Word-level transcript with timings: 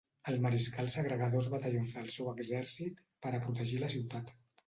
El 0.29 0.37
mariscal 0.43 0.87
segregà 0.93 1.27
dos 1.33 1.49
batallons 1.55 1.93
del 1.99 2.09
seu 2.15 2.31
exèrcit 2.33 3.05
per 3.27 3.35
a 3.37 3.43
protegir 3.47 3.85
la 3.85 3.93
ciutat. 3.95 4.35